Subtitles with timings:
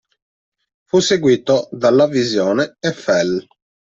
[0.89, 3.45] Fu seguito da "La visione" e "Fell".